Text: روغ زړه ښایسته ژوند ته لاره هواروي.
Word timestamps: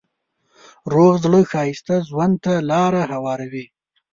روغ 0.93 1.13
زړه 1.25 1.39
ښایسته 1.51 1.95
ژوند 2.09 2.35
ته 2.43 2.53
لاره 2.71 3.01
هواروي. 3.11 3.65